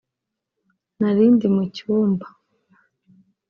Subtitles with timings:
[0.99, 2.27] nari ndi mu cyumba